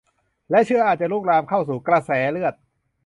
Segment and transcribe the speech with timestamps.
[0.49, 2.53] และเชื้ออาจจะลุกลามเข้าสู่กระแสเลือด